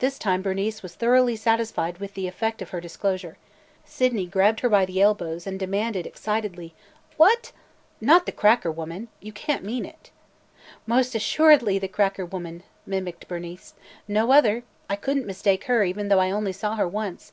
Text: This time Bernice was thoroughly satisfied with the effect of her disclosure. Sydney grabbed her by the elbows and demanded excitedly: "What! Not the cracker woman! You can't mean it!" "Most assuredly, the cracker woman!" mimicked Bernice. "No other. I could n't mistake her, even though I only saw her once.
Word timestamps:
This 0.00 0.18
time 0.18 0.42
Bernice 0.42 0.82
was 0.82 0.96
thoroughly 0.96 1.36
satisfied 1.36 1.98
with 1.98 2.14
the 2.14 2.26
effect 2.26 2.60
of 2.62 2.70
her 2.70 2.80
disclosure. 2.80 3.38
Sydney 3.84 4.26
grabbed 4.26 4.58
her 4.58 4.68
by 4.68 4.84
the 4.84 5.00
elbows 5.00 5.46
and 5.46 5.56
demanded 5.56 6.04
excitedly: 6.04 6.74
"What! 7.16 7.52
Not 8.00 8.26
the 8.26 8.32
cracker 8.32 8.72
woman! 8.72 9.06
You 9.20 9.30
can't 9.30 9.62
mean 9.62 9.84
it!" 9.84 10.10
"Most 10.84 11.14
assuredly, 11.14 11.78
the 11.78 11.86
cracker 11.86 12.26
woman!" 12.26 12.64
mimicked 12.86 13.28
Bernice. 13.28 13.74
"No 14.08 14.32
other. 14.32 14.64
I 14.90 14.96
could 14.96 15.16
n't 15.18 15.26
mistake 15.26 15.66
her, 15.66 15.84
even 15.84 16.08
though 16.08 16.18
I 16.18 16.32
only 16.32 16.50
saw 16.52 16.74
her 16.74 16.88
once. 16.88 17.30